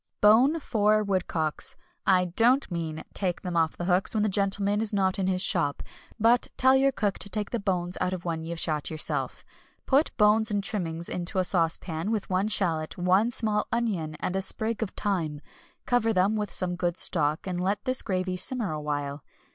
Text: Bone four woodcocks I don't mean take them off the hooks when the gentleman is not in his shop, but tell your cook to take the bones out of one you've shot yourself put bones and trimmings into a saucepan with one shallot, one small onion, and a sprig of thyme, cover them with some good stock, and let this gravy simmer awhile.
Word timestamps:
Bone 0.19 0.59
four 0.59 1.03
woodcocks 1.03 1.75
I 2.07 2.25
don't 2.25 2.71
mean 2.71 3.03
take 3.13 3.41
them 3.43 3.55
off 3.55 3.77
the 3.77 3.85
hooks 3.85 4.15
when 4.15 4.23
the 4.23 4.29
gentleman 4.29 4.81
is 4.81 4.91
not 4.91 5.19
in 5.19 5.27
his 5.27 5.43
shop, 5.43 5.83
but 6.19 6.47
tell 6.57 6.75
your 6.75 6.91
cook 6.91 7.19
to 7.19 7.29
take 7.29 7.51
the 7.51 7.59
bones 7.59 7.99
out 8.01 8.11
of 8.11 8.25
one 8.25 8.41
you've 8.43 8.59
shot 8.59 8.89
yourself 8.89 9.45
put 9.85 10.09
bones 10.17 10.49
and 10.49 10.63
trimmings 10.63 11.07
into 11.07 11.37
a 11.37 11.43
saucepan 11.43 12.09
with 12.09 12.31
one 12.31 12.47
shallot, 12.47 12.97
one 12.97 13.29
small 13.29 13.67
onion, 13.71 14.15
and 14.21 14.35
a 14.35 14.41
sprig 14.41 14.81
of 14.81 14.89
thyme, 14.89 15.39
cover 15.85 16.11
them 16.11 16.35
with 16.35 16.51
some 16.51 16.75
good 16.75 16.97
stock, 16.97 17.45
and 17.45 17.61
let 17.61 17.85
this 17.85 18.01
gravy 18.01 18.35
simmer 18.35 18.71
awhile. 18.71 19.23